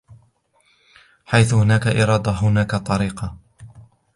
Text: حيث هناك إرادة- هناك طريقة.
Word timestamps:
حيث 1.25 1.53
هناك 1.53 1.87
إرادة- 1.87 2.31
هناك 2.43 2.75
طريقة. 2.75 3.37